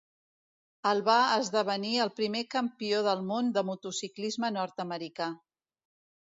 El 0.91 1.03
va 1.09 1.17
esdevenir 1.33 1.91
el 2.07 2.11
primer 2.21 2.41
campió 2.57 3.03
del 3.09 3.23
món 3.29 3.53
de 3.59 3.65
motociclisme 3.71 4.53
nord-americà. 4.59 5.33